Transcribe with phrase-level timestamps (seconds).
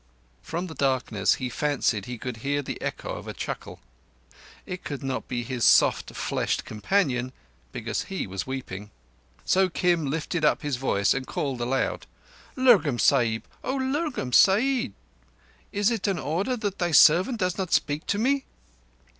[0.41, 3.79] From the darkness he fancied he could hear the echo of a chuckle.
[4.65, 7.33] It could not be his soft fleshed companion,
[7.71, 8.89] because he was weeping.
[9.45, 12.07] So Kim lifted up his voice and called aloud:
[12.55, 13.43] "Lurgan Sahib!
[13.63, 14.93] O Lurgan Sahib!
[15.71, 18.45] Is it an order that thy servant does not speak to me?"